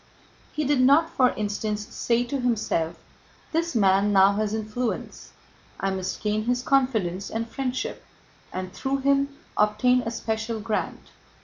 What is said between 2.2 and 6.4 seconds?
to himself: "This man now has influence, I must